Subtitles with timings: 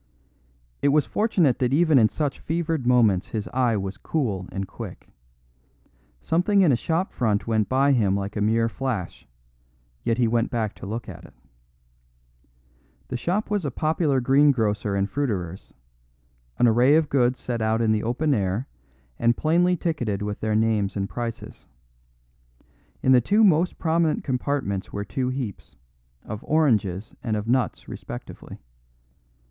[0.81, 5.07] It was fortunate that even in such fevered moments his eye was cool and quick.
[6.21, 9.27] Something in a shop front went by him like a mere flash;
[10.03, 11.35] yet he went back to look at it.
[13.09, 15.71] The shop was a popular greengrocer and fruiterer's,
[16.57, 18.67] an array of goods set out in the open air
[19.19, 21.67] and plainly ticketed with their names and prices.
[23.03, 25.75] In the two most prominent compartments were two heaps,
[26.25, 28.59] of oranges and of nuts respectively.